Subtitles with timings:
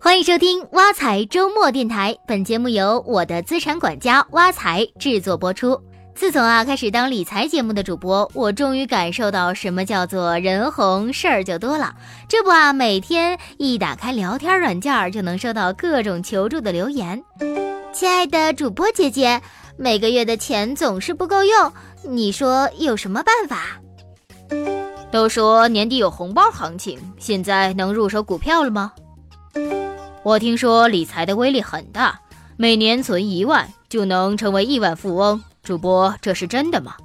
[0.00, 5.78] 欢迎收听挖财周末电台，本节目由我的资产管家挖财制作播出。
[6.14, 11.94] 自从啊开始当理财节目的主播，我终于感受到什么叫做人红事儿就多了。
[12.28, 17.20] 这不啊，每天一打开聊天软件，就能收到各种求助的留言。
[17.92, 19.42] 亲爱的主播姐姐，
[19.76, 21.72] 每个月的钱总是不够用，
[22.04, 23.80] 你说有什么办法？
[25.10, 28.92] 都说年底有红包行情，现在能入手股票了吗？
[30.28, 32.20] 我听说理财的威力很大，
[32.58, 35.42] 每年存一万就能成为亿万富翁。
[35.62, 36.96] 主播，这是真的吗？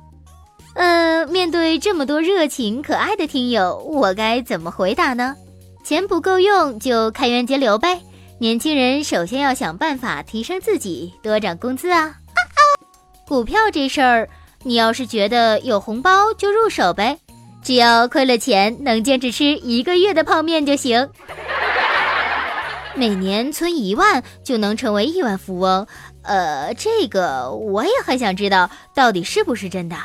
[0.76, 5.38] 呃，面对这么多热情可爱的听友，我该怎么回答呢？
[5.86, 8.02] 钱不够用就开源节流呗。
[8.40, 12.14] 年轻人首先要想办法提升自己，多涨工资啊！
[13.26, 14.28] 股票这事儿，
[14.64, 17.18] 你要是觉得有红包就入手呗，
[17.64, 21.08] 只要亏了钱能坚持吃一个月的泡面就行。
[22.96, 25.88] 每年存一万就能成为亿万富翁，
[26.22, 29.96] 呃，这个我也很想知道到底是不是真的。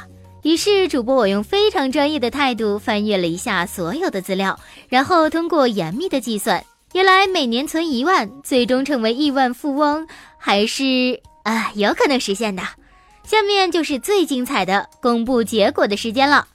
[0.43, 10.07] 于是，主播我用非常专业的态度翻阅了一下所有的资料，然后通过严密的计算，原来每年存一万，最终成为亿万富翁，
[10.39, 12.63] 还是啊有可能实现的。
[13.25, 16.47] 下面就是最精彩的公布结果的时间了。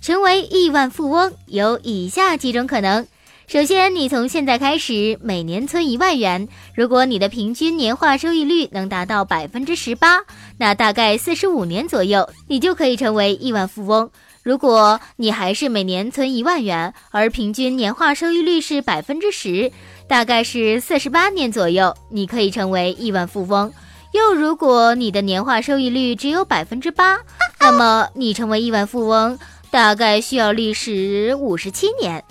[0.00, 3.06] 成为亿万富翁有以下几种可能。
[3.50, 10.20] 首先，你从现在开始每年存一万元，如果你的平均年化收益率能达到百分之十八，
[10.56, 14.08] 那大概四十五年左右，你就可以成为亿万富翁。
[14.44, 19.72] 如果你还是每年存一万元，而平均年化收益率是百分之十，
[20.06, 23.72] 大概是四十八年左右，你可以成为亿万富翁。
[24.12, 27.18] 又如果你的年化收益率只有百分之八，
[27.58, 29.36] 那么你成为亿万富翁
[29.72, 32.22] 大概需要历时五十七年。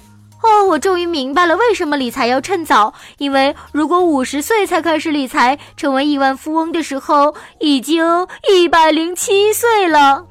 [0.42, 2.94] 哦，我终于明白了为什么理财要趁早。
[3.18, 10.26] 因为如果五十岁才开始理财，成为亿万富翁的时候，已经一百零七岁了。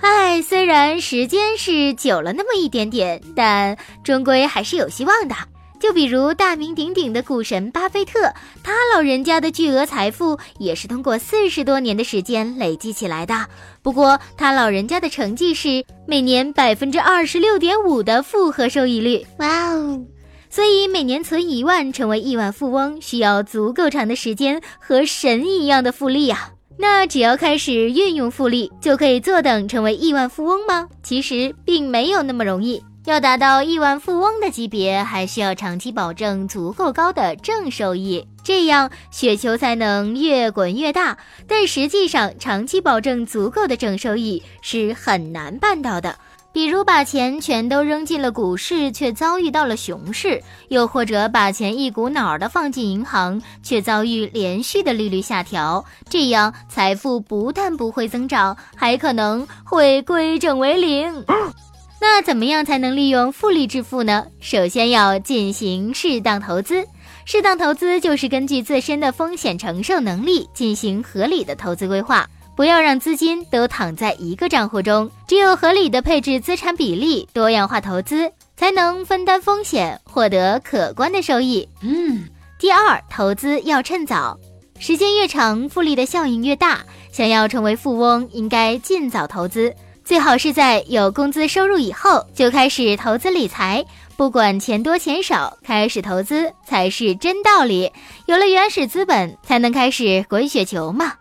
[0.00, 5.34] 唉，虽然时间是久了那么一点点，但终归还是有希望的。
[5.80, 13.46] 就比如大名鼎鼎的股神巴菲特，他老人家的巨额财富也是通过四十多年的时间累积起来的。
[13.82, 20.04] 不过他老人家的成绩是每年百分之二十六点五的复合收益率，哇哦！
[20.50, 26.50] 所以每年存一万成为亿万富翁，需要足够长的时间和神一样的复利呀。
[26.78, 30.88] 那只要开始运用复利，就可以坐等成为亿万富翁吗？
[31.02, 32.82] 其实并没有那么容易。
[33.08, 41.16] 要达到亿万富翁的级别，还需要长期保证足够高的正收益，这样雪球才能越滚越大。
[41.46, 46.14] 但实际上，长期保证足够的正收益是很难办到的。
[46.52, 61.24] 比如把钱全都扔进了股市，却遭遇到了熊市；又或者把钱一股脑儿的放进银行，却遭遇连续的利率下调，这样财富不但不会增长，还可能会归正为零。
[62.00, 64.26] 那怎么样才能利用复利致富呢？
[64.40, 66.86] 首先要进行适当投资。
[67.24, 72.26] 适当投资就是根据自身的风险承受能力进行合理的投资规划，
[72.56, 75.10] 不要让资金都躺在一个账户中。
[75.26, 81.68] 只有合理的配置资产比例，多样化投资，才能分担风险，获得可观的收益。
[81.82, 82.24] 嗯。
[82.58, 84.36] 第二，投资要趁早，
[84.78, 86.80] 时间越长，复利的效应越大。
[87.12, 89.74] 想要成为富翁，应该尽早投资。
[90.08, 93.84] 最好是在有工资收入以后就开始投资理财，
[94.16, 97.92] 不管钱多钱少，开始投资才是真道理。
[98.24, 101.12] 有了原始资本，才能开始滚雪球嘛。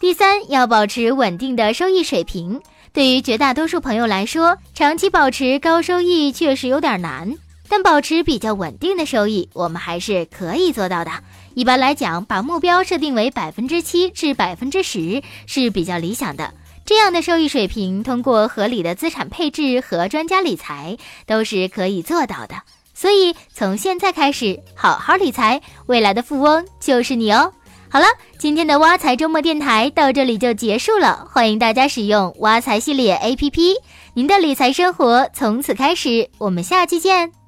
[0.00, 2.60] 第三，要保持稳定的收益水平。
[2.92, 7.32] 对于绝大多数朋友来说，长期保持高收益确实有点难，
[7.68, 11.12] 但保持比较稳定的收益，我们还是可以做到的。
[11.54, 16.54] 一般来讲，把目标设定为百分之七至百分之十是比较理想的。
[16.84, 22.56] 这样的收益水平，通过合理的资产配置和专家理财，都是可以做到的。
[22.94, 27.52] 所以，从现在开始好好理财，未来的富翁就是你哦。
[27.88, 28.06] 好了，
[28.38, 31.26] 今天的挖财周末电台到这里就结束了。
[31.30, 33.74] 欢迎大家使用挖财系列 APP，
[34.14, 36.30] 您的理财生活从此开始。
[36.38, 37.41] 我们下期见。